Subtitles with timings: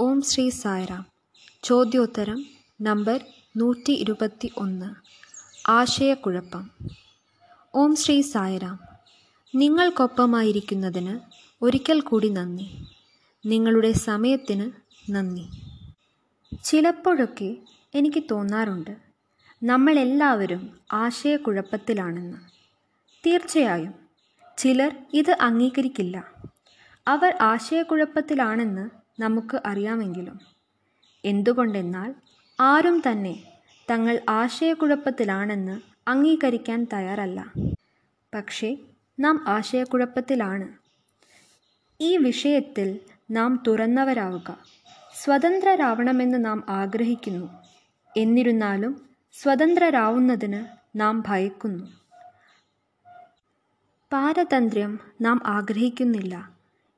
[0.00, 1.06] ഓം Shri Sairam.
[1.62, 2.46] ചോദ്യോത്തരം
[2.80, 3.24] number
[3.56, 4.94] നൂറ്റി ഇരുപത്തി ഒന്ന്
[5.70, 6.70] ആശയക്കുഴപ്പം.
[7.74, 8.78] ഓം ശ്രീ സായ്റാം
[9.54, 11.18] നിങ്ങൾക്കൊപ്പമായിരിക്കുന്നതിന്
[11.62, 12.84] ഒരിക്കൽ കൂടി നന്ദി.
[13.46, 14.70] നിങ്ങളുടെ സമയത്തിന്
[15.10, 15.48] നന്ദി.
[16.64, 17.56] ചിലപ്പോഴൊക്കെ
[17.94, 18.96] എനിക്ക് തോന്നാറുണ്ട്
[19.62, 22.36] നമ്മളെല്ലാവരും ആശയക്കുഴപ്പത്തിലാണെന്ന്.
[23.26, 23.94] തീർച്ചയായും
[24.58, 26.32] ചിലർ ഇത് അംഗീകരിക്കില്ല.
[27.08, 30.40] അവർ ആശയക്കുഴപ്പത്തിലാണെന്ന് നമുക്ക് അറിയാമെങ്കിലും.
[31.24, 32.14] എന്തുകൊണ്ടെന്നാൽ
[32.60, 33.42] ആരും തന്നെ
[33.90, 37.52] തങ്ങൾ ആശയക്കുഴപ്പത്തിലാണെന്ന് അംഗീകരിക്കാൻ തയ്യാറല്ല.
[38.34, 38.76] പക്ഷേ
[39.20, 40.68] നാം ആശയക്കുഴപ്പത്തിലാണ്.
[42.00, 43.00] ഈ വിഷയത്തിൽ
[43.30, 44.58] നാം തുറന്നവരാവുക.
[45.14, 47.48] സ്വതന്ത്രരാവണമെന്ന് നാം ആഗ്രഹിക്കുന്നു.
[48.16, 49.08] എന്നിരുന്നാലും
[49.42, 50.64] സ്വതന്ത്രരാവുന്നതിന്
[51.00, 51.84] നാം ഭയക്കുന്നു.
[54.12, 56.50] പാരതന്ത്ര്യം നാം ആഗ്രഹിക്കുന്നില്ല.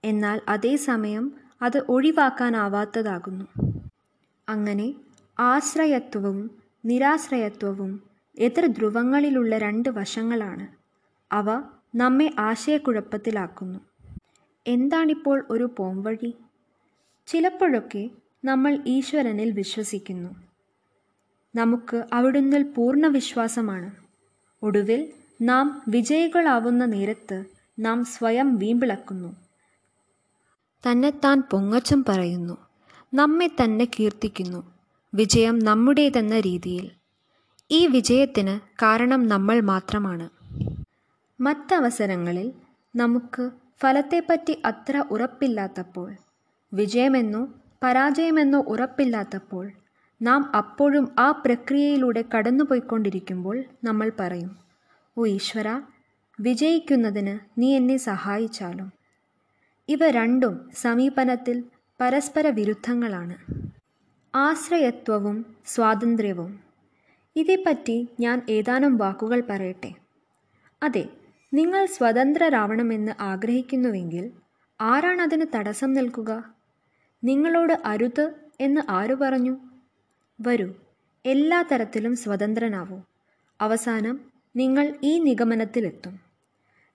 [0.04, 3.46] എന്നാൽ അതേസമയം അത് ഒഴിവാക്കാനാവാത്തതാകുന്നു.
[4.48, 4.94] അങ്ങനെ
[5.40, 6.50] ആശ്രയത്വവും
[6.84, 8.02] നിരാശ്രയത്വവും
[8.38, 10.66] എതിർ ധ്രുവങ്ങളിലുള്ള രണ്ട് വശങ്ങളാണ്.
[11.32, 11.62] അവ
[11.94, 13.78] നമ്മെ ആശയക്കുഴപ്പത്തിലാക്കുന്നു.
[14.66, 16.34] എന്താണിപ്പോൾ ഒരു പോംവഴി?
[17.26, 18.10] ചിലപ്പോഴൊക്കെ
[18.44, 20.30] നമ്മൾ ഈശ്വരനിൽ വിശ്വസിക്കുന്നു.
[21.54, 23.90] നമുക്ക് അവിടുന്നിൽ പൂർണ വിശ്വാസമാണ്.
[24.62, 25.12] ഒടുവിൽ
[25.42, 27.44] നാം വിജയികളാവുന്ന നേരത്ത്
[27.78, 29.47] നാം സ്വയം വീമ്പിളക്കുന്നു.
[30.84, 32.56] തന്നെത്താൻ പൊങ്ങച്ചം പറയുന്നു.
[33.14, 34.74] നമ്മെ തന്നെ കീർത്തിക്കുന്നു.
[35.14, 36.90] വിജയം നമ്മുടേതെന്ന രീതിയിൽ.
[37.70, 40.30] ഈ വിജയത്തിന് കാരണം നമ്മൾ മാത്രമാണ്.
[41.40, 42.52] മറ്റവസരങ്ങളിൽ
[42.96, 43.50] നമുക്ക്
[43.82, 46.16] ഫലത്തെപ്പറ്റി അത്ര ഉറപ്പില്ലാത്തപ്പോൾ
[46.74, 47.48] വിജയമെന്നോ
[47.82, 49.72] പരാജയമെന്നോ ഉറപ്പില്ലാത്തപ്പോൾ
[50.22, 54.56] നാം അപ്പോഴും ആ പ്രക്രിയയിലൂടെ കടന്നുപോയിക്കൊണ്ടിരിക്കുമ്പോൾ നമ്മൾ പറയും
[55.18, 55.80] ഓ ഈശ്വര
[56.40, 58.97] വിജയിക്കുന്നതിന് നീ എന്നെ സഹായിച്ചാലും.
[59.88, 61.64] ഇവ രണ്ടും സമീപനത്തിൽ
[62.00, 63.36] പരസ്പര വിരുദ്ധങ്ങളാണ്
[64.34, 66.60] ആശ്രയത്വവും സ്വാതന്ത്ര്യവും.
[67.36, 69.94] ഇതേപ്പറ്റി ഞാൻ ഏതാനും വാക്കുകൾ പറയട്ടെ.
[70.82, 71.08] അതെ
[71.54, 74.30] നിങ്ങൾ സ്വതന്ത്രരാവണമെന്ന് ആഗ്രഹിക്കുന്നുവെങ്കിൽ
[74.80, 76.54] ആരാണ് അതിന് തടസ്സം നിൽക്കുക?
[77.24, 79.58] നിങ്ങളോട് അരുത് എന്ന് ആരു പറഞ്ഞു?
[80.40, 80.74] വരൂ
[81.26, 83.00] എല്ലാ തരത്തിലും സ്വതന്ത്രനാവൂ.
[83.60, 84.20] അവസാനം
[84.56, 86.20] നിങ്ങൾ ഈ നിഗമനത്തിലെത്തും.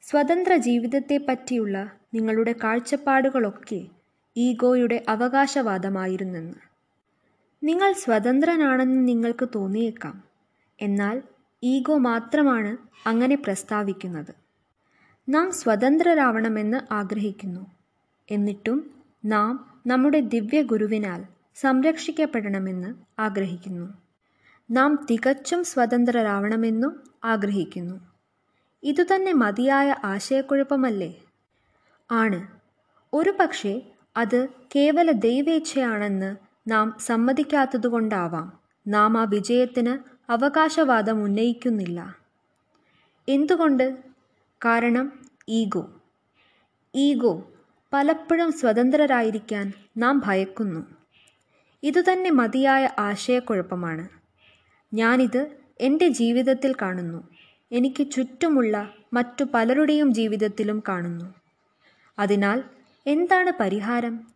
[0.01, 3.87] സ്വതന്ത്ര ജീവിതത്തെപ്പറ്റിയുള്ള നിങ്ങളുടെ കാഴ്ചപ്പാടുകളൊക്കെ
[4.37, 6.53] ഈഗോയുടെ അവകാശവാദമായിരുന്നെന്ന്.
[7.63, 10.23] നിങ്ങൾ സ്വതന്ത്രനാണെന്ന് നിങ്ങൾക്ക് തോന്നിയേക്കാം.
[10.81, 11.21] എന്നാൽ
[11.63, 14.35] ഈഗോ മാത്രമാണ് അങ്ങനെ പ്രസ്താവിക്കുന്നത്.
[15.29, 17.65] നാം സ്വതന്ത്രരാവണമെന്ന് ആഗ്രഹിക്കുന്നു.
[18.31, 18.91] എന്നിട്ടും
[19.25, 21.23] നാം നമ്മുടെ ദിവ്യ ഗുരുവിനാൽ
[21.55, 23.93] സംരക്ഷിക്കപ്പെടണമെന്ന് ആഗ്രഹിക്കുന്നു.
[24.71, 27.99] നാം തികച്ചും സ്വതന്ത്രരാവണമെന്നും ആഗ്രഹിക്കുന്നു.
[28.83, 31.22] ഇതുതന്നെ മതിയായ ആശയക്കുഴപ്പമല്ലേ?
[32.11, 32.47] ആണ്.
[33.13, 33.81] ഒരു പക്ഷേ
[34.17, 36.35] അത് കേവല ദൈവേച്ഛയാണെന്ന്
[36.67, 38.59] നാം സമ്മതിക്കാത്തതുകൊണ്ടാവാം.
[38.87, 39.97] നാം ആ വിജയത്തിന്
[40.31, 42.15] അവകാശവാദം ഉന്നയിക്കുന്നില്ല.
[43.29, 43.97] എന്തുകൊണ്ട്?
[44.65, 46.01] കാരണം ഈഗോ.
[46.95, 47.51] ഈഗോ
[47.93, 50.85] പലപ്പോഴും സ്വതന്ത്രരായിരിക്കാൻ നാം ഭയക്കുന്നു.
[51.83, 54.09] ഇതുതന്നെ മതിയായ ആശയക്കുഴപ്പമാണ്.
[54.93, 57.27] ഞാനിത് എന്റെ ജീവിതത്തിൽ കാണുന്നു.
[57.71, 61.42] എനിക്ക് ചുറ്റുമുള്ള മറ്റു പലരുടെയും ജീവിതത്തിലും കാണുന്നു.
[62.19, 62.63] അതിനാൽ
[63.07, 64.27] എന്താണ് പരിഹാരം?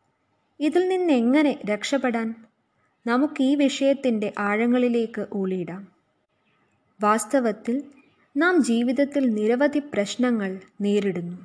[0.60, 2.36] ഇതിൽ നിന്ന് എങ്ങനെ രക്ഷപ്പെടാൻ?
[3.08, 5.88] നമുക്ക് ഈ വിഷയത്തിന്റെ ആഴങ്ങളിലേക്ക് ഊളിയിടാം.
[7.02, 7.84] വാസ്തവത്തിൽ
[8.38, 11.38] നാം ജീവിതത്തിൽ നിരവധി പ്രശ്നങ്ങൾ നേരിടുന്നു.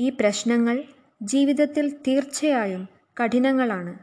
[0.00, 0.84] ഈ പ്രശ്നങ്ങൾ
[1.22, 2.88] ജീവിതത്തിൽ തീർച്ചയായും
[3.24, 3.98] കഠിനങ്ങളാണ്.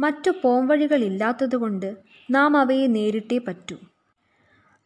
[0.00, 1.96] മറ്റു പോംവഴികളില്ലാത്തതുകൊണ്ട്
[2.30, 3.76] നാം അവയെ നേരിട്ടേ പറ്റൂ.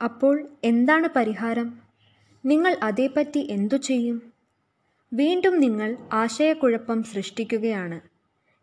[0.05, 1.79] അപ്പോൾ എന്താണ് പരിഹാരം?
[2.45, 4.34] നിങ്ങൾ അതേപ്പറ്റി എന്തു ചെയ്യും?
[5.15, 8.01] വീണ്ടും നിങ്ങൾ ആശയക്കുഴപ്പം സൃഷ്ടിക്കുകയാണ്.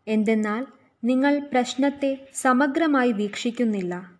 [0.08, 0.66] എന്തെന്നാൽ
[1.04, 4.12] നിങ്ങൾ പ്രശ്നത്തെ സമഗ്രമായി വീക്ഷിക്കുന്നില്ല.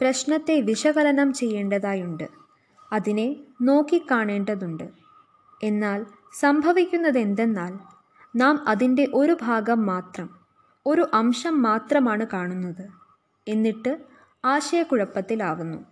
[0.00, 2.28] പ്രശ്നത്തെ വിശകലനം ചെയ്യേണ്ടതായുണ്ട്.
[2.92, 4.88] അതിനെ നോക്കിക്കാണേണ്ടതുണ്ട്.
[5.62, 6.06] എന്നാൽ
[6.40, 7.78] സംഭവിക്കുന്നത് എന്തെന്നാൽ
[8.36, 10.30] നാം അതിന്റെ ഒരു ഭാഗം മാത്രം
[10.86, 12.88] ഒരു അംശം മാത്രമാണ് കാണുന്നത്.
[13.48, 13.98] എന്നിട്ട്
[14.44, 15.84] ആശയക്കുഴപ്പത്തിലാവുന്നു.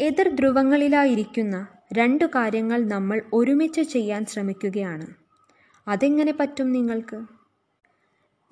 [0.00, 5.06] എതിർ ധ്രുവങ്ങളിലായിരിക്കുന്ന രണ്ടു കാര്യങ്ങൾ നമ്മൾ ഒരുമിച്ച് ചെയ്യാൻ ശ്രമിക്കുകയാണ്.
[5.88, 7.24] അതെങ്ങനെ പറ്റും നിങ്ങൾക്ക്?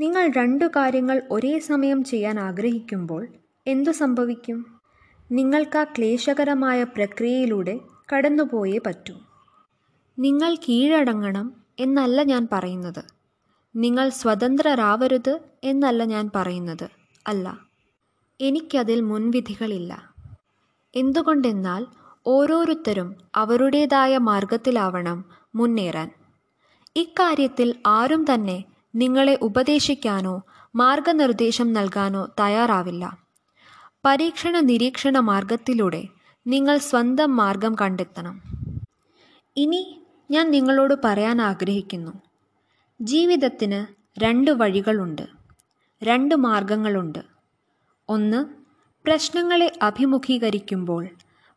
[0.01, 3.29] നിങ്ങൾ രണ്ടു കാര്യങ്ങൾ ഒരേ സമയം ചെയ്യാൻ ആഗ്രഹിക്കുമ്പോൾ
[3.67, 4.81] എന്തു സംഭവിക്കും?
[5.33, 7.81] നിങ്ങൾക്ക് ആ ക്ലേശകരമായ പ്രക്രിയയിലൂടെ
[8.15, 9.15] കടന്നുപോയേ പറ്റൂ.
[10.19, 13.05] നിങ്ങൾ കീഴടങ്ങണം എന്നല്ല ഞാൻ പറയുന്നത്.
[13.77, 16.89] നിങ്ങൾ സ്വതന്ത്രരാവരുത് എന്നല്ല ഞാൻ പറയുന്നത്
[17.27, 17.59] അല്ല.
[18.41, 20.15] എനിക്കതിൽ മുൻവിധികളില്ല.
[20.95, 21.87] എന്തുകൊണ്ടെന്നാൽ
[22.27, 25.25] ഓരോരുത്തരും അവരുടേതായ മാർഗത്തിലാവണം
[25.55, 26.11] മുന്നേറാൻ.
[26.97, 30.43] ഇക്കാര്യത്തിൽ ആരും തന്നെ നിങ്ങളെ ഉപദേശിക്കാനോ
[30.75, 33.19] മാർഗനിർദ്ദേശം നൽകാനോ തയ്യാറാവില്ല.
[34.05, 36.05] പരീക്ഷണ നിരീക്ഷണ മാർഗത്തിലൂടെ
[36.47, 38.43] നിങ്ങൾ സ്വന്തം മാർഗം കണ്ടെത്തണം.
[39.57, 42.13] ഇനി ഞാൻ നിങ്ങളോട് പറയാൻ ആഗ്രഹിക്കുന്നു.
[43.01, 43.87] ജീവിതത്തിന്
[44.19, 45.27] രണ്ട് വഴികളുണ്ട്.
[46.03, 47.19] രണ്ട് മാർഗങ്ങളുണ്ട്
[48.09, 48.47] ഒന്ന്
[49.07, 51.09] പ്രശ്നങ്ങളെ അഭിമുഖീകരിക്കുമ്പോൾ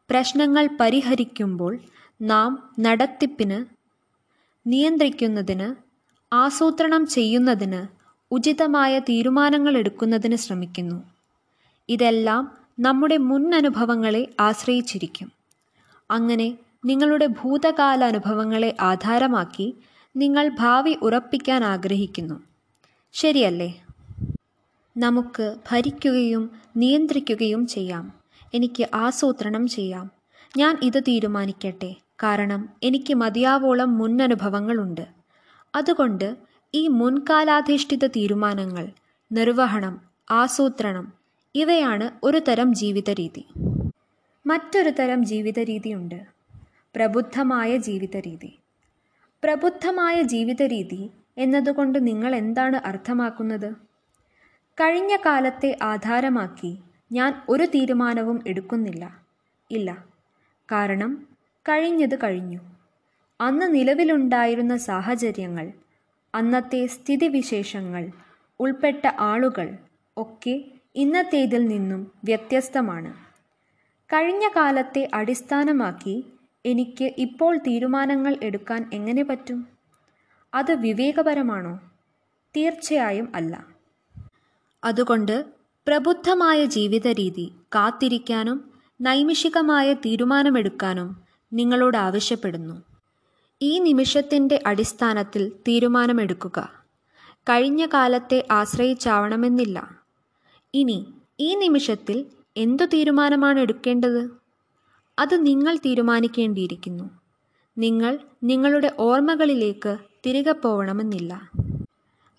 [0.09, 1.79] പ്രശ്നങ്ങൾ പരിഹരിക്കുമ്പോൾ
[2.21, 3.65] നാം നടത്തിപ്പിന്
[4.67, 5.75] നിയന്ത്രിക്കുന്നതിന്
[6.33, 7.87] ആസൂത്രണം ചെയ്യുന്നതിന്
[8.31, 11.03] ഉചിതമായ തീരുമാനങ്ങൾ എടുക്കുന്നതിന് ശ്രമിക്കുന്നു.
[11.89, 15.31] ഇതെല്ലാം നമ്മുടെ മുൻ അനുഭവങ്ങളെ ആശ്രയിച്ചിരിക്കും.
[16.11, 19.77] അങ്ങനെ നിങ്ങളുടെ ഭൂതകാല അനുഭവങ്ങളെ ആധാരമാക്കി
[20.15, 22.43] നിങ്ങൾ ഭാവി ഉറപ്പിക്കാൻ ആഗ്രഹിക്കുന്നു.
[23.13, 23.83] ശരിയല്ലേ?
[24.97, 28.16] നമുക്ക് ഭരിക്കുകയും നിയന്ത്രിക്കുകയും ചെയ്യാം.
[28.53, 30.11] എനിക്ക് ആസൂത്രണം ചെയ്യാം.
[30.57, 31.95] ഞാൻ ഇത് തീരുമാനിക്കട്ടെ.
[32.23, 35.07] കാരണം എനിക്ക് മതിയാവോളം മുൻ അനുഭവങ്ങളുണ്ട്
[35.75, 36.35] അതുകൊണ്ട്
[36.73, 38.89] ഈ മുൻകാലാധിഷ്ഠിത തീരുമാനങ്ങൾ
[39.31, 40.01] നിർവഹണം
[40.31, 41.13] ആസൂത്രണം
[41.55, 43.47] ഇവയാണ് ഒരു തരം ജീവിതരീതി.
[44.47, 46.23] മറ്റൊരു തരം ജീവിതരീതിയുണ്ട്.
[46.95, 48.57] പ്രബുദ്ധമായ ജീവിതരീതി.
[49.43, 53.71] പ്രബുദ്ധമായ ജീവിതരീതി എന്നതുകൊണ്ട് നിങ്ങൾ എന്താണ് അർത്ഥമാക്കുന്നത്?
[54.81, 56.77] കഴിഞ്ഞ കാലത്തെ ആധാരമാക്കി
[57.11, 59.17] ഞാൻ ഒരു തീരുമാനവും എടുക്കുന്നില്ല.
[59.71, 60.05] ഇല്ല.
[60.71, 61.27] കാരണം
[61.61, 62.59] കഴിഞ്ഞത് കഴിഞ്ഞു.
[63.41, 65.71] അന്ന് നിലവിലുണ്ടായിരുന്ന സാഹചര്യങ്ങൾ
[66.35, 68.11] അന്നത്തെ സ്ഥിതിവിശേഷങ്ങൾ
[68.59, 69.77] ഉൾപ്പെട്ട ആളുകൾ
[70.17, 70.63] ഒക്കെ
[70.95, 73.13] ഇന്നത്തേതിൽ നിന്നും വ്യത്യസ്തമാണ്.
[74.13, 76.25] കഴിഞ്ഞ കാലത്തെ അടിസ്ഥാനമാക്കി
[76.65, 79.67] എനിക്ക് ഇപ്പോൾ തീരുമാനങ്ങൾ എടുക്കാൻ എങ്ങനെ പറ്റും?
[80.53, 81.79] അത് വിവേകപരമാണോ?
[82.57, 83.67] തീർച്ചയായും അല്ല.
[84.83, 85.56] അതുകൊണ്ട്
[85.87, 91.17] പ്രബുദ്ധമായ ജീവിത രീതി കാത്തിരിക്കാനും നൈമിഷികമായ തീരുമാനമെടുക്കാനും
[91.53, 92.81] നിങ്ങളോട് ആവശ്യപ്പെടുന്നു.
[93.61, 96.69] ഈ നിമിഷത്തിന്റെ അടിസ്ഥാനത്തിൽ തീരുമാനമെടുക്കുക.
[97.37, 99.97] കഴിഞ്ഞ കാലത്തെ ആശ്രയിച്ചാവണമെന്നില്ല.
[100.73, 102.25] ഇനി ഈ നിമിഷത്തിൽ
[102.57, 104.29] എന്തു തീരുമാനമാണ് എടുക്കേണ്ടത്?
[105.19, 107.09] അത് നിങ്ങൾ തീരുമാനിക്കേണ്ടിയിരിക്കുന്നു.
[107.77, 111.49] നിങ്ങൾ നിങ്ങളുടെ ഓർമ്മകളിലേക്ക് തിരികെ പോകണമെന്നില്ല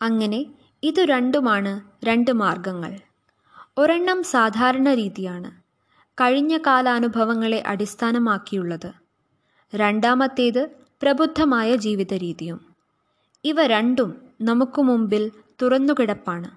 [0.03, 0.47] അങ്ങനെ
[0.83, 3.08] ഇതു രണ്ടുമാണ് രണ്ട് മാർഗങ്ങൾ.
[3.79, 5.51] ഒരെണ്ണം സാധാരണ രീതിയാണ്.
[6.21, 8.93] കഴിഞ്ഞ കാലാനുഭവങ്ങളെ അടിസ്ഥാനമാക്കിയുള്ളത്.
[9.75, 10.71] രണ്ടാമത്തേത്
[11.03, 12.61] പ്രബുദ്ധമായ ജീവിത രീതിയും
[13.45, 15.31] ഇവ രണ്ടും നമുക്ക് മുമ്പിൽ
[15.63, 16.51] തുറന്നുകിടപ്പാണ്.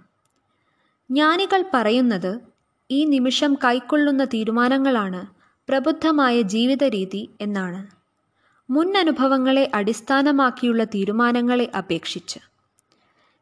[1.12, 2.40] ജ്ഞാനികൾ പറയുന്നത്
[2.92, 5.28] ഈ നിമിഷം കൈക്കൊള്ളുന്ന തീരുമാനങ്ങളാണ്
[5.70, 7.88] പ്രബുദ്ധമായ ജീവിത രീതി എന്നാണ്.
[8.72, 12.40] മുൻ അനുഭവങ്ങളെ അടിസ്ഥാനമാക്കിയുള്ള തീരുമാനങ്ങളെ അപേക്ഷിച്ച്.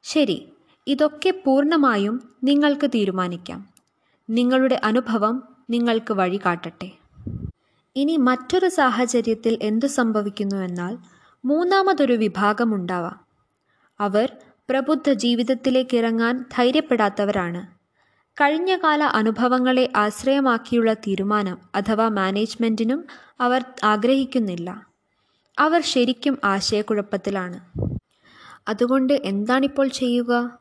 [0.03, 0.47] ശരി
[0.87, 3.69] ഇതൊക്കെ പൂർണമായും നിങ്ങൾക്ക് തീരുമാനിക്കാം.
[4.29, 6.91] നിങ്ങളുടെ അനുഭവം നിങ്ങൾക്ക് വഴി കാട്ടട്ടെ.
[7.95, 10.97] ഇനി മറ്റൊരു സാഹചര്യത്തിൽ എന്തു സംഭവിക്കുന്നുവെന്നാൽ
[11.45, 13.19] മൂന്നാമതൊരു വിഭാഗമുണ്ടാവാം
[13.99, 14.31] അവർ
[14.69, 17.79] പ്രബുദ്ധ ജീവിതത്തിലേക്ക് ഇറങ്ങാൻ ധൈര്യപ്പെടാത്തവരാണ്.
[18.33, 23.05] കഴിഞ്ഞകാല അനുഭവങ്ങളെ ആശ്രയമാക്കിയുള്ള തീരുമാനം അഥവാ മാനേജ്മെന്റിനും
[23.39, 24.87] അവർ ആഗ്രഹിക്കുന്നില്ല.
[25.59, 27.59] അവർ ശരിക്കും ആശയക്കുഴപ്പത്തിലാണ്.
[28.67, 30.58] അതുകൊണ്ട് എന്താണിപ്പോൾ ചെയ്യുക?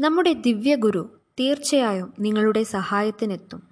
[0.00, 3.68] നമ്മുടെ ദിവ്യഗുരു തീർച്ചയായും നിങ്ങളുടെ സഹായത്തിനെത്തും.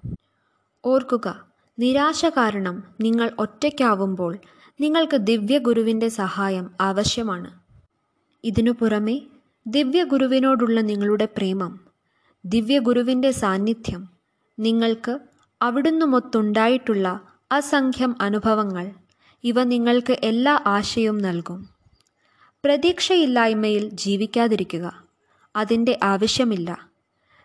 [0.84, 1.46] ഓർക്കുക
[1.78, 4.38] നിരാശ കാരണം നിങ്ങൾ ഒറ്റയ്ക്കാവുമ്പോൾ
[4.80, 7.50] നിങ്ങൾക്ക് ദിവ്യഗുരുവിന്റെ സഹായം ആവശ്യമാണ്.
[8.44, 9.20] ഇതിനു പുറമെ
[9.66, 11.80] ദിവ്യഗുരുവിനോടുള്ള നിങ്ങളുടെ പ്രേമം
[12.44, 14.08] ദിവ്യഗുരുവിന്റെ സാന്നിധ്യം
[14.58, 15.18] നിങ്ങൾക്ക്
[15.62, 17.20] അവിടുന്നുമൊത്തുണ്ടായിട്ടുള്ള
[17.52, 18.90] അസംഖ്യം അനുഭവങ്ങൾ
[19.44, 21.68] ഇവ നിങ്ങൾക്ക് എല്ലാ ആശയവും നൽകും.
[22.64, 25.05] പ്രതീക്ഷയില്ലായ്മയിൽ ജീവിക്കാതിരിക്കുക.
[25.56, 26.88] അതിന്റെ ആവശ്യമില്ല.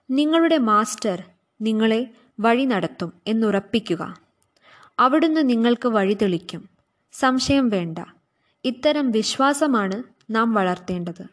[0.09, 1.23] നിങ്ങളുടെ മാസ്റ്റർ
[1.61, 2.07] നിങ്ങളെ
[2.39, 4.19] വഴി നടത്തും എന്നുറപ്പിക്കുക.
[4.99, 6.69] അവിടുന്ന് നിങ്ങൾക്ക് വഴി തെളിക്കും.
[7.13, 7.97] സംശയം വേണ്ട.
[8.65, 11.23] ഇത്തരം വിശ്വാസമാണ് നാം വളർത്തേണ്ടത്.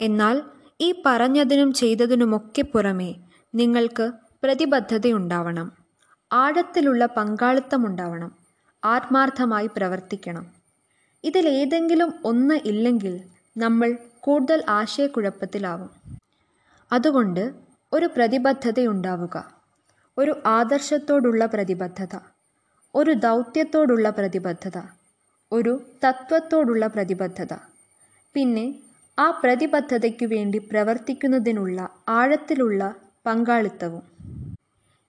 [0.00, 0.42] എന്നാൽ
[0.80, 3.14] ഈ പറഞ്ഞതിനും ചെയ്തതിനുമൊക്കെ പുറമേ
[3.54, 5.72] നിങ്ങൾക്ക് പ്രതിബദ്ധതയുണ്ടാവണം.
[6.32, 8.32] ആഴത്തിലുള്ള പങ്കാളിത്തമുണ്ടാവണം.
[8.84, 10.46] ആത്മാർത്ഥമായി പ്രവർത്തിക്കണം.
[11.24, 13.20] ഇതിലേതെങ്കിലും ഒന്ന് ഇല്ലെങ്കിൽ
[13.56, 15.90] നമ്മൾ കൂടുതൽ ആശയക്കുഴപ്പത്തിലാവും.
[16.92, 17.54] അതുകൊണ്ട്
[17.92, 19.36] ഒരു പ്രതിബദ്ധതയുണ്ടാവുക.
[20.18, 22.18] ഒരു ആദർശത്തോടുള്ള പ്രതിബദ്ധത.
[22.94, 24.78] ഒരു ദൗത്യത്തോടുള്ള പ്രതിബദ്ധത.
[25.52, 27.54] ഒരു തത്വത്തോടുള്ള പ്രതിബദ്ധത.
[28.34, 28.74] പിന്നെ
[29.18, 32.94] ആ പ്രതിബദ്ധതയ്ക്കു വേണ്ടി പ്രവർത്തിക്കുന്നതിനുള്ള ആഴത്തിലുള്ള
[33.26, 34.02] പങ്കാളിത്തവും.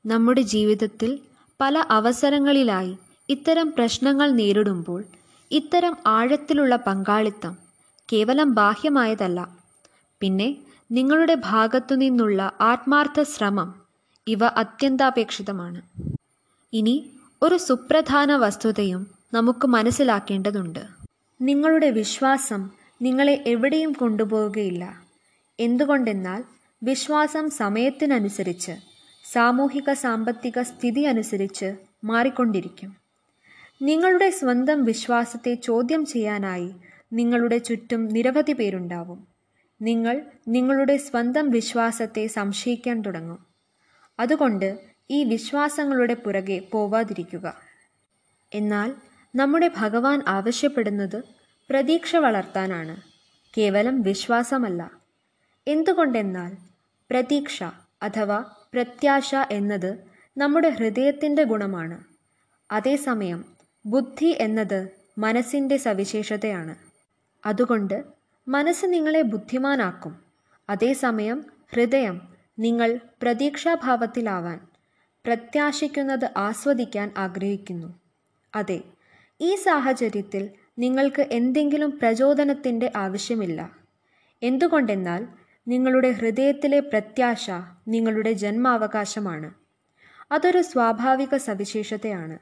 [0.05, 1.19] നമ്മുടെ ജീവിതത്തിൽ
[1.61, 2.97] പല അവസരങ്ങളിലായി
[3.29, 5.03] ഇത്തരം പ്രശ്നങ്ങൾ നേരിടുമ്പോൾ
[5.51, 7.64] ഇത്തരം ആഴത്തിലുള്ള പങ്കാളിത്തം
[8.13, 9.57] കേവലം ബാഹ്യമായതല്ല.
[10.21, 10.57] പിന്നെ
[10.91, 13.75] നിങ്ങളുടെ ഭാഗത്തു നിന്നുള്ള ആത്മാർത്ഥ ശ്രമം
[14.27, 15.81] ഇവ അത്യന്താപേക്ഷിതമാണ്.
[16.73, 20.79] ഇനി ഒരു സുപ്രധാന വസ്തുതയും നമുക്ക് മനസ്സിലാക്കേണ്ടതുണ്ട്.
[21.41, 22.69] നിങ്ങളുടെ വിശ്വാസം
[23.01, 25.03] നിങ്ങളെ എവിടെയും കൊണ്ടുപോവുകയില്ല.
[25.59, 26.43] എന്തുകൊണ്ടെന്നാൽ
[26.83, 28.71] വിശ്വാസം സമയത്തിനനുസരിച്ച്
[29.31, 32.95] സാമൂഹിക സാമ്പത്തിക സ്ഥിതി അനുസരിച്ച് മാറിക്കൊണ്ടിരിക്കും.
[33.81, 36.73] നിങ്ങളുടെ സ്വന്തം വിശ്വാസത്തെ ചോദ്യം ചെയ്യാനായി
[37.15, 39.27] നിങ്ങളുടെ ചുറ്റും നിരവധി പേരുണ്ടാവും.
[39.81, 43.45] നിങ്ങൾ നിങ്ങളുടെ സ്വന്തം വിശ്വാസത്തെ സംശയിക്കാൻ തുടങ്ങും.
[44.19, 44.79] അതുകൊണ്ട്
[45.09, 47.61] ഈ വിശ്വാസങ്ങളുടെ പുറകെ പോവാതിരിക്കുക.
[48.53, 48.95] എന്നാൽ
[49.35, 51.23] നമ്മുടെ ഭഗവാൻ ആവശ്യപ്പെടുന്നത്
[51.69, 53.01] പ്രതീക്ഷ വളർത്താനാണ്.
[53.57, 54.91] കേവലം വിശ്വാസമല്ല.
[55.67, 56.57] എന്തുകൊണ്ടെന്നാൽ
[57.09, 57.63] പ്രതീക്ഷ
[58.01, 58.43] അഥവാ
[58.73, 60.03] പ്രത്യാശ എന്നത്
[60.37, 62.03] നമ്മുടെ ഹൃദയത്തിന്റെ ഗുണമാണ്.
[62.71, 63.45] അതേസമയം
[63.85, 66.75] ബുദ്ധി എന്നത് മനസ്സിന്റെ സവിശേഷതയാണ്.
[67.45, 68.03] അതുകൊണ്ട്
[68.47, 70.25] മനസ്സ് നിങ്ങളെ ബുദ്ധിമാനാക്കും.
[70.69, 72.21] അതേസമയം ഹൃദയം
[72.59, 74.59] നിങ്ങൾ പ്രതീക്ഷാഭാവത്തിലാവാൻ
[75.25, 77.99] പ്രത്യാശിക്കുന്നത് ആസ്വദിക്കാൻ ആഗ്രഹിക്കുന്നു.
[78.55, 78.83] അതെ
[79.41, 80.49] ഈ സാഹചര്യത്തിൽ
[80.79, 83.75] നിങ്ങൾക്ക് എന്തെങ്കിലും പ്രചോദനത്തിന്റെ ആവശ്യമില്ല.
[84.43, 85.27] എന്തുകൊണ്ടെന്നാൽ
[85.67, 87.49] നിങ്ങളുടെ ഹൃദയത്തിലെ പ്രത്യാശ
[87.87, 89.53] നിങ്ങളുടെ ജന്മാവകാശമാണ്.
[90.31, 92.39] അതൊരു സ്വാഭാവിക സവിശേഷതയാണ്.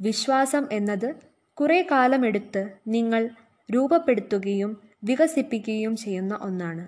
[0.00, 1.14] വിശ്വാസം എന്നത്
[1.54, 3.30] കുറേ കാലമെടുത്ത് നിങ്ങൾ
[3.70, 6.86] രൂപപ്പെടുത്തുകയും വികസിപ്പിക്കുകയും ചെയ്യുന്ന ഒന്നാണ്.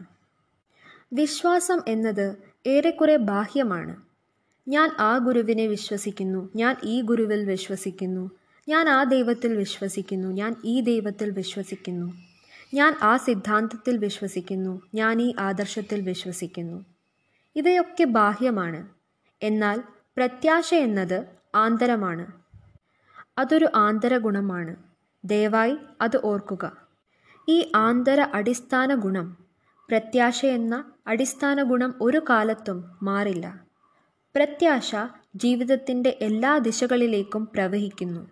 [1.12, 2.37] വിശ്വാസം എന്നത്
[2.67, 3.97] ഏറെക്കുറെ ബാഹ്യമാണ്.
[4.69, 8.31] ഞാൻ ആ ഗുരുവിനെ വിശ്വസിക്കുന്നു ഞാൻ ഈ ഗുരുവിൽ വിശ്വസിക്കുന്നു
[8.69, 12.12] ഞാൻ ആ ദൈവത്തിൽ വിശ്വസിക്കുന്നു ഞാൻ ഈ ദൈവത്തിൽ വിശ്വസിക്കുന്നു
[12.75, 16.85] ഞാൻ ആ സിദ്ധാന്തത്തിൽ വിശ്വസിക്കുന്നു ഞാൻ ഈ ആദർശത്തിൽ വിശ്വസിക്കുന്നു.
[17.57, 18.89] ഇവയൊക്കെ ബാഹ്യമാണ്.
[19.43, 19.83] എന്നാൽ
[20.17, 21.25] പ്രത്യാശ എന്നത്
[21.55, 22.27] ആന്തരമാണ്.
[23.39, 24.92] അതൊരു ആന്തര ഗുണമാണ്
[25.25, 26.76] ദയവായി അത് ഓർക്കുക.
[27.49, 29.37] ഈ ആന്തര അടിസ്ഥാന ഗുണം
[29.88, 33.61] പ്രത്യാശ എന്ന അടിസ്ഥാന ഗുണം ഒരു കാലത്തും മാറില്ല.
[34.37, 34.97] പ്രത്യാശ
[35.37, 38.31] ജീവിതത്തിന്റെ എല്ലാ ദിശകളിലേക്കും പ്രവഹിക്കുന്നു.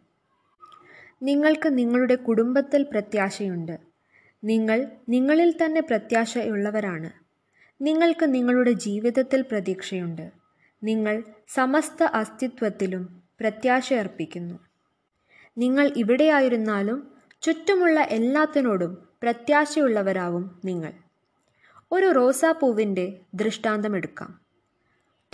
[1.23, 3.79] നിങ്ങൾക്ക് നിങ്ങളുടെ കുടുംബത്തിൽ പ്രത്യാശയുണ്ട്.
[4.45, 7.11] നിങ്ങൾ നിങ്ങളിൽ തന്നെ പ്രത്യാശയുള്ളവരാണ്.
[7.81, 10.31] നിങ്ങൾക്ക് നിങ്ങളുടെ ജീവിതത്തിൽ പ്രതീക്ഷയുണ്ട്.
[10.85, 14.70] നിങ്ങൾ സമസ്ത അസ്തിത്വത്തിലും പ്രത്യാശയർപ്പിക്കുന്നു.
[15.59, 17.11] നിങ്ങൾ ഇവിടെയായിരുന്നാലും
[17.43, 20.93] ചുറ്റുമുള്ള എല്ലാത്തിനോടും പ്രത്യാശയുള്ളവരാവും നിങ്ങൾ.
[21.93, 24.41] ഒരു റോസാപ്പൂവിന്റെ ദൃഷ്ടാന്തമെടുക്കാം.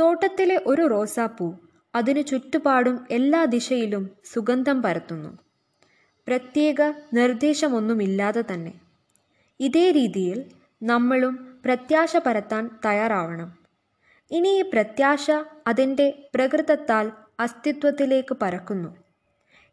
[0.01, 1.55] തോട്ടത്തിലെ ഒരു റോസാപ്പൂ
[1.95, 5.39] അതിനു ചുറ്റുപാടും എല്ലാ ദിശയിലും സുഗന്ധം പരത്തുന്നു.
[6.27, 6.83] പ്രത്യേക
[7.13, 8.81] നിർദ്ദേശമൊന്നുമില്ലാതെ തന്നെ.
[9.61, 10.45] ഇതേ രീതിയിൽ
[10.83, 13.59] നമ്മളും പ്രത്യാശ പരത്താൻ തയ്യാറാവണം.
[14.31, 15.31] ഇനി ഈ പ്രത്യാശ
[15.67, 19.06] അതിന്റെ പ്രകൃതത്താൽ അസ്തിത്വത്തിലേക്ക് പരക്കുന്നു.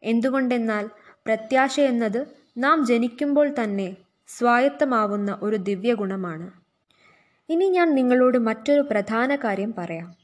[0.04, 0.90] എന്തുകൊണ്ടെന്നാൽ
[1.26, 6.52] പ്രത്യാശ എന്നത് നാം ജനിക്കുമ്പോൾ തന്നെ സ്വായത്തമാവുന്ന ഒരു ദിവ്യഗുണമാണ്.
[7.50, 10.16] ഇനി ഞാൻ നിങ്ങളോട് മറ്റൊരു പ്രധാന കാര്യം പറയാം.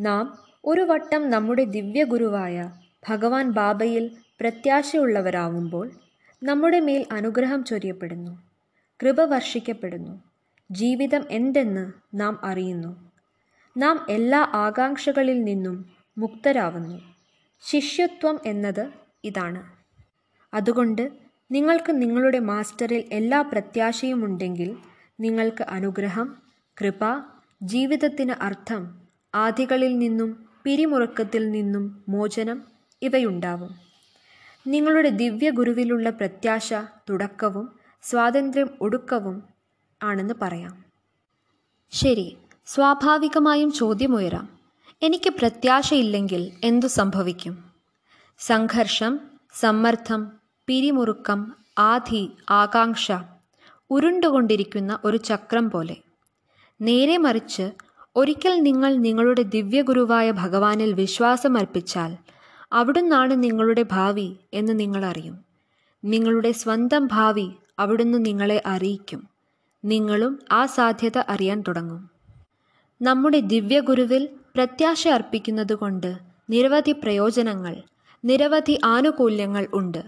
[0.00, 2.72] നാം ഒരു വട്ടം നമ്മുടെ ദിവ്യഗുരുവായ
[3.08, 5.90] ഭഗവാൻ ബാബയിൽ പ്രത്യാശയുള്ളവരാവുമ്പോൾ
[6.42, 8.42] നമ്മുടെ മേൽ അനുഗ്രഹം ചൊരിയപ്പെടുന്നു
[9.02, 10.20] കൃപ വർഷിക്കപ്പെടുന്നു
[10.70, 13.10] ജീവിതം എന്തെന്ന് നാം അറിയുന്നു.
[13.76, 17.17] നാം എല്ലാ ആകാംക്ഷകളിൽ നിന്നും മുക്തരാവുന്നു.
[17.60, 18.90] ശിഷ്യത്വം എന്നത്
[19.24, 19.62] ഇതാണ്.
[20.54, 21.12] അതുകൊണ്ട്
[21.50, 24.76] നിങ്ങൾക്ക് നിങ്ങളുടെ മാസ്റ്ററിൽ എല്ലാ പ്രത്യാശയുമുണ്ടെങ്കിൽ
[25.20, 26.36] നിങ്ങൾക്ക് അനുഗ്രഹം
[26.80, 27.24] കൃപ
[27.62, 29.00] ജീവിതത്തിന് അർത്ഥം
[29.34, 32.62] ആദികളിൽ നിന്നും പിരിമുറുക്കത്തിൽ നിന്നും മോചനം
[33.02, 33.76] ഇവയുണ്ടാവും.
[34.66, 36.74] നിങ്ങളുടെ ദിവ്യഗുരുവിലുള്ള പ്രത്യാശ
[37.10, 39.42] തുടക്കവും സ്വാതന്ത്ര്യം ഒടുക്കവും
[40.02, 40.84] ആണെന്ന് പറയാം.
[41.90, 42.36] ശരി
[42.66, 44.57] സ്വാഭാവികമായും ചോദ്യമുയരാം.
[45.02, 47.64] എനിക്ക് പ്രത്യാശയില്ലെങ്കിൽ എന്തു സംഭവിക്കും?
[48.38, 49.20] സംഘർഷം
[49.54, 50.32] സമ്മർദ്ദം
[50.66, 53.12] പിരിമുറുക്കം ആധി ആകാംക്ഷ
[53.90, 55.96] ഉരുണ്ടുകൊണ്ടിരിക്കുന്ന ഒരു ചക്രം പോലെ.
[56.80, 57.70] നേരെ മറിച്ച്
[58.16, 62.16] ഒരിക്കൽ നിങ്ങൾ നിങ്ങളുടെ ദിവ്യഗുരുവായ ഭഗവാനിൽ വിശ്വാസമർപ്പിച്ചാൽ
[62.72, 65.44] അവിടുന്നാണ് നിങ്ങളുടെ ഭാവി എന്ന് നിങ്ങളറിയും
[66.04, 69.28] നിങ്ങളുടെ സ്വന്തം ഭാവി അവിടുന്ന് നിങ്ങളെ അറിയിക്കും.
[69.84, 72.10] നിങ്ങളും ആ സാധ്യത അറിയാൻ തുടങ്ങും.
[73.02, 76.16] നമ്മുടെ ദിവ്യഗുരുവിൽ പ്രത്യാശ അർപ്പിക്കുന്നതുകൊണ്ട്
[76.50, 77.82] നിരവധി പ്രയോജനങ്ങൾ
[78.24, 80.04] നിരവധി ആനുകൂല്യങ്ങൾ ഉണ്ട്.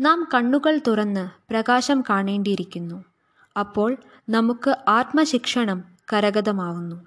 [0.00, 3.04] നാം കണ്ണുകൾ തുറന്ന് പ്രകാശം കാണേണ്ടിയിരിക്കുന്നു.
[3.58, 3.96] അപ്പോൾ
[4.28, 7.06] നമുക്ക് ആത്മശിക്ഷണം കരഗതമാവുന്നു.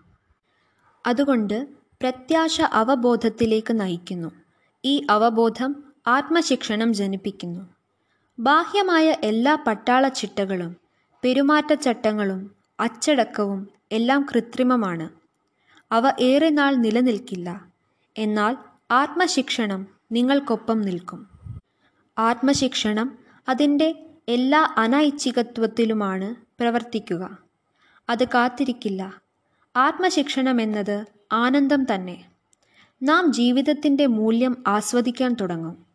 [1.06, 1.68] അതുകൊണ്ട്
[2.02, 4.32] പ്രത്യാശ അവബോധത്തിലേക്ക് നയിക്കുന്നു.
[4.86, 7.62] ഈ അവബോധം ആത്മശിക്ഷണം ജനിപ്പിക്കുന്നു.
[8.40, 10.76] ബാഹ്യമായ എല്ലാ പട്ടാള ചിട്ടകളും
[11.24, 15.23] പെരുമാറ്റച്ചട്ടങ്ങളും അച്ചടക്കവും എല്ലാം കൃത്രിമമാണ്.
[15.94, 17.66] അവ ഏറെ നാൾ നിലനിൽക്കില്ല.
[18.18, 18.58] എന്നാൽ
[18.92, 21.28] ആത്മശിക്ഷണം നിങ്ങൾക്കൊപ്പം നിൽക്കും.
[22.18, 23.18] ആത്മശിക്ഷണം
[23.50, 27.38] അതിന്റെ എല്ലാ അനൈച്ഛികത്വത്തിലുമാണ് പ്രവർത്തിക്കുക.
[28.10, 29.22] അത് കാത്തിരിക്കില്ല.
[29.76, 32.26] ആത്മശിക്ഷണം എന്നത് ആനന്ദം തന്നെ.
[33.04, 35.86] നാം ജീവിതത്തിന്റെ മൂല്യം ആസ്വദിക്കാൻ തുടങ്ങും.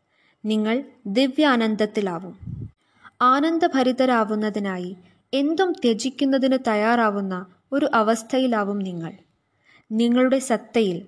[0.45, 2.69] നിങ്ങൾ ദിവ്യാനന്ദത്തിലാവും
[3.23, 4.97] ആനന്ദഭരിതരാവുന്നതിനായി
[5.35, 9.13] എന്തും ത്യജിക്കുന്നതിന് തയ്യാറാവുന്ന ഒരു അവസ്ഥയിലാവും നിങ്ങൾ.
[9.91, 11.03] നിങ്ങളുടെ സത്തയിൽ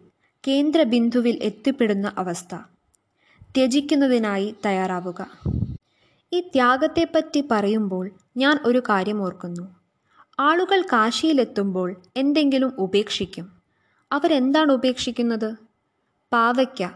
[0.48, 2.54] കേന്ദ്രബിന്ദുവിൽ എത്തിപ്പെടുന്ന അവസ്ഥ.
[3.42, 5.40] ത്യജിക്കുന്നതിനായി തയ്യാറാവുക.
[6.32, 9.76] ഈ ത്യാഗത്തെപ്പറ്റി പറയുമ്പോൾ ഞാൻ ഒരു കാര്യം ഓർക്കുന്നു.
[10.40, 13.52] ആളുകൾ കാശിയിലെത്തുമ്പോൾ എന്തെങ്കിലും ഉപേക്ഷിക്കും.
[14.12, 15.54] അവരെന്താണ് ഉപേക്ഷിക്കുന്നത്?
[16.32, 16.88] പാവയ്ക്ക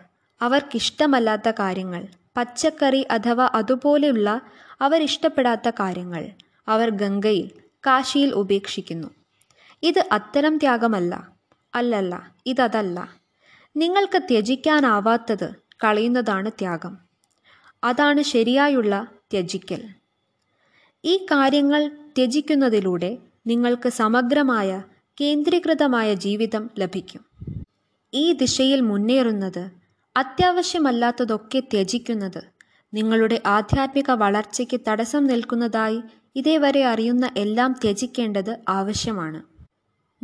[0.43, 2.07] അവർക്കിഷ്ടമല്ലാത്ത കാര്യങ്ങൾ.
[2.37, 4.41] പച്ചക്കറി അഥവാ അതുപോലെയുള്ള
[4.81, 6.31] അവരിഷ്ടപ്പെടാത്ത കാര്യങ്ങൾ.
[6.69, 7.50] അവർ ഗംഗയിൽ
[7.87, 9.09] കാശിയിൽ ഉപേക്ഷിക്കുന്നു.
[9.83, 11.34] ഇത് അത്തരം ത്യാഗമല്ല.
[11.75, 13.09] അല്ലല്ല ഇതതല്ല.
[13.76, 15.54] നിങ്ങൾക്ക് ത്യജിക്കാനാവാത്തത്
[15.85, 16.99] കളയുന്നതാണ് ത്യാഗം.
[17.85, 19.83] അതാണ് ശരിയായുള്ള ത്യജിക്കൽ.
[21.04, 21.88] ഈ കാര്യങ്ങൾ
[22.19, 24.83] ത്യജിക്കുന്നതിലൂടെ നിങ്ങൾക്ക് സമഗ്രമായ
[25.21, 27.25] കേന്ദ്രീകൃതമായ ജീവിതം ലഭിക്കും.
[28.14, 29.71] ഈ ദിശയിൽ മുന്നേറുന്നത്
[30.16, 32.43] അത്യാവശ്യമല്ലാത്തതൊക്കെ ത്യജിക്കുന്നത്
[32.95, 36.02] നിങ്ങളുടെ ആധ്യാത്മിക വളർച്ചയ്ക്ക് തടസ്സം നിൽക്കുന്നതായി
[36.37, 39.54] ഇതേവരെ അറിയുന്ന എല്ലാം ത്യജിക്കേണ്ടത് ആവശ്യമാണ്.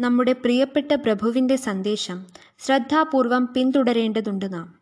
[0.00, 2.26] നമ്മുടെ പ്രിയപ്പെട്ട പ്രഭുവിന്റെ സന്ദേശം
[2.59, 4.75] ശ്രദ്ധാപൂർവം പിന്തുടരേണ്ടതുണ്ട് നാം.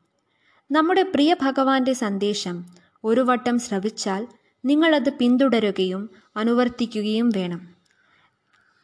[0.71, 2.67] നമ്മുടെ പ്രിയ ഭഗവാന്റെ സന്ദേശം
[3.05, 4.29] ഒരു വട്ടം ശ്രവിച്ചാൽ
[4.65, 7.75] നിങ്ങളത് പിന്തുടരുകയും അനുവർത്തിക്കുകയും വേണം.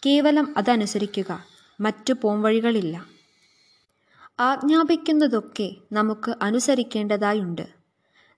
[0.06, 1.44] കേവലം അതനുസരിക്കുക
[1.80, 3.06] മറ്റു പോംവഴികളില്ല.
[4.40, 7.66] ആജ്ഞാപിക്കുന്നതൊക്കെ നമുക്ക് അനുസരിക്കേണ്ടതായുണ്ട്.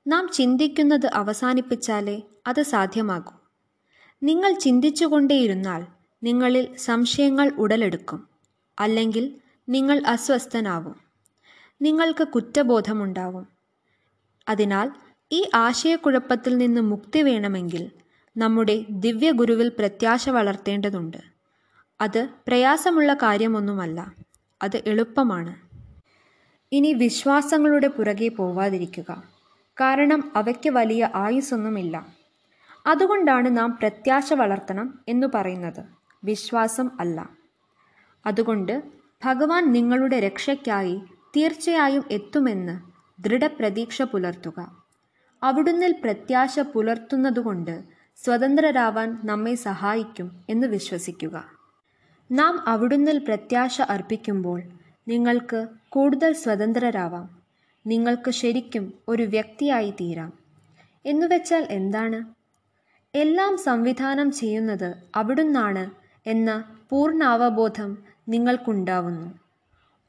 [0.06, 3.32] നാം ചിന്തിക്കുന്നത് അവസാനിപ്പിച്ചാലേ അത് സാധ്യമാകൂ.
[4.22, 8.28] നിങ്ങൾ ചിന്തിച്ചുകൊണ്ടേയിരുന്നാൽ നിങ്ങളിൽ സംശയങ്ങൾ ഉടലെടുക്കും
[8.80, 9.35] അല്ലെങ്കിൽ
[9.68, 10.96] നിങ്ങൾ അസ്വസ്ഥനാവും.
[11.82, 13.49] നിങ്ങൾക്ക് കുറ്റബോധമുണ്ടാവും.
[14.49, 14.92] അതിനാൽ
[15.32, 17.90] ഈ ആശയക്കുഴപ്പത്തിൽ നിന്ന് മുക്തി വേണമെങ്കിൽ
[18.37, 21.16] നമ്മുടെ ദിവ്യഗുരുവിൽ പ്രത്യാശ വളർത്തേണ്ടതുണ്ട്.
[22.00, 24.12] അത് പ്രയാസമുള്ള കാര്യമൊന്നുമല്ല
[24.62, 25.56] അത് എളുപ്പമാണ്.
[26.73, 29.23] ഇനി വിശ്വാസങ്ങളുടെ പുറകെ പോവാതിരിക്കുക
[29.80, 32.06] കാരണം അവയ്ക്ക് വലിയ ആയുസ്സൊന്നുമില്ല.
[32.87, 36.05] അതുകൊണ്ടാണ് നാം പ്രത്യാശ വളർത്തണം എന്ന് പറയുന്നത്.
[36.26, 37.28] വിശ്വാസം അല്ല.
[38.26, 38.83] അതുകൊണ്ട്
[39.25, 41.00] ഭഗവാൻ നിങ്ങളുടെ രക്ഷയ്ക്കായി
[41.37, 42.80] തീർച്ചയായും എത്തുമെന്ന്
[43.23, 44.84] ദൃഢപ്രതീക്ഷ പുലർത്തുക.
[45.43, 47.84] അവിടുന്നിൽ പ്രത്യാശ പുലർത്തുന്നതുകൊണ്ട്
[48.25, 51.45] സ്വതന്ത്രരാവാൻ നമ്മെ സഹായിക്കും എന്ന് വിശ്വസിക്കുക.
[52.32, 54.62] നാം അവിടുന്നിൽ പ്രത്യാശ അർപ്പിക്കുമ്പോൾ
[55.08, 57.43] നിങ്ങൾക്ക് കൂടുതൽ സ്വതന്ത്രരാവാം.
[57.86, 60.32] നിങ്ങൾക്ക് ശരിക്കും ഒരു വ്യക്തിയായി തീരാം.
[61.06, 62.36] എന്നുവെച്ചാൽ എന്താണ്?
[63.15, 69.39] എല്ലാം സംവിധാനം ചെയ്യുന്നത് അവിടുന്നാണ് എന്ന പൂർണാവബോധം നിങ്ങൾക്കുണ്ടാവുന്നു.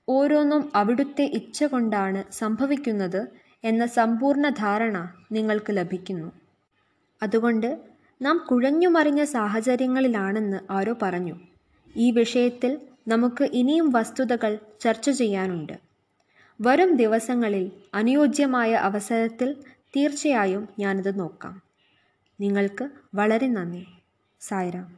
[0.10, 3.28] ഓരോന്നും അവിടുത്തെ ഇച്ഛ കൊണ്ടാണ് സംഭവിക്കുന്നത്
[3.64, 6.32] എന്ന സമ്പൂർണ ധാരണ നിങ്ങൾക്ക് ലഭിക്കുന്നു.
[7.24, 7.80] അതുകൊണ്ട്
[8.22, 11.40] നാം കുഴഞ്ഞുമറിഞ്ഞ സാഹചര്യങ്ങളിലാണെന്ന് ആരോ പറഞ്ഞു.
[11.96, 12.78] ഈ വിഷയത്തിൽ
[13.08, 15.74] നമുക്ക് ഇനിയും വസ്തുതകൾ ചർച്ച ചെയ്യാനുണ്ട്.
[16.62, 19.56] വരും ദിവസങ്ങളിൽ അനുയോജ്യമായ അവസരത്തിൽ
[19.98, 21.62] തീർച്ചയായും ഞാനത് നോക്കാം.
[22.40, 23.88] നിങ്ങൾക്ക് വളരെ നന്ദി.
[24.40, 24.97] സായിരാം